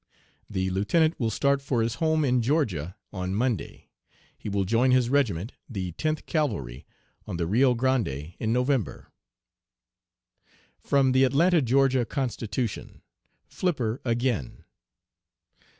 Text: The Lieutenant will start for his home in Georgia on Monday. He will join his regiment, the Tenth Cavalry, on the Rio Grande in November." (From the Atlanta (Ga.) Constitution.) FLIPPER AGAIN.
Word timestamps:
The 0.49 0.71
Lieutenant 0.71 1.19
will 1.19 1.29
start 1.29 1.61
for 1.61 1.83
his 1.83 1.93
home 2.01 2.25
in 2.25 2.41
Georgia 2.41 2.95
on 3.13 3.35
Monday. 3.35 3.91
He 4.35 4.49
will 4.49 4.65
join 4.65 4.89
his 4.89 5.11
regiment, 5.11 5.51
the 5.69 5.91
Tenth 5.91 6.25
Cavalry, 6.25 6.87
on 7.27 7.37
the 7.37 7.45
Rio 7.45 7.75
Grande 7.75 8.33
in 8.39 8.51
November." 8.51 9.11
(From 10.79 11.11
the 11.11 11.23
Atlanta 11.23 11.61
(Ga.) 11.61 12.05
Constitution.) 12.05 13.03
FLIPPER 13.45 14.01
AGAIN. 14.03 14.63